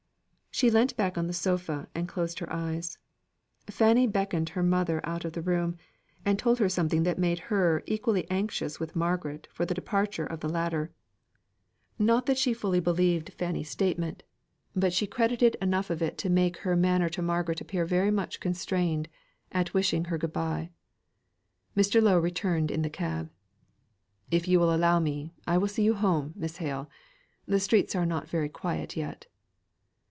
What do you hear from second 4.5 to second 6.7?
mother out of the room, and told her